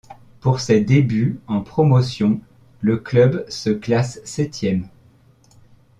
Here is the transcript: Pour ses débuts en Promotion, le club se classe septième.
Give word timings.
Pour 0.39 0.61
ses 0.61 0.81
débuts 0.81 1.39
en 1.45 1.61
Promotion, 1.61 2.41
le 2.79 2.97
club 2.97 3.45
se 3.49 3.69
classe 3.69 4.19
septième. 4.25 4.89